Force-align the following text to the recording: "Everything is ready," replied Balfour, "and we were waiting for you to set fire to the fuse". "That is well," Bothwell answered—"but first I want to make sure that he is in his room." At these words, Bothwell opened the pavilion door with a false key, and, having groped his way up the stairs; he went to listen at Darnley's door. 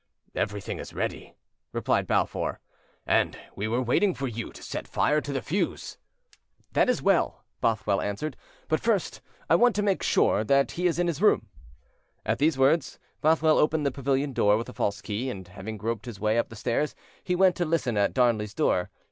"Everything 0.33 0.79
is 0.79 0.95
ready," 0.95 1.35
replied 1.73 2.07
Balfour, 2.07 2.59
"and 3.05 3.37
we 3.55 3.67
were 3.67 3.83
waiting 3.83 4.15
for 4.15 4.25
you 4.25 4.51
to 4.51 4.63
set 4.63 4.87
fire 4.87 5.21
to 5.21 5.31
the 5.31 5.43
fuse". 5.43 5.99
"That 6.71 6.89
is 6.89 7.03
well," 7.03 7.43
Bothwell 7.61 8.01
answered—"but 8.01 8.79
first 8.79 9.21
I 9.47 9.53
want 9.53 9.75
to 9.75 9.83
make 9.83 10.01
sure 10.01 10.43
that 10.43 10.71
he 10.71 10.87
is 10.87 10.97
in 10.97 11.05
his 11.05 11.21
room." 11.21 11.49
At 12.25 12.39
these 12.39 12.57
words, 12.57 12.97
Bothwell 13.21 13.59
opened 13.59 13.85
the 13.85 13.91
pavilion 13.91 14.33
door 14.33 14.57
with 14.57 14.69
a 14.69 14.73
false 14.73 15.03
key, 15.03 15.29
and, 15.29 15.47
having 15.47 15.77
groped 15.77 16.07
his 16.07 16.19
way 16.19 16.39
up 16.39 16.49
the 16.49 16.55
stairs; 16.55 16.95
he 17.23 17.35
went 17.35 17.55
to 17.57 17.63
listen 17.65 17.95
at 17.95 18.15
Darnley's 18.15 18.55
door. 18.55 18.89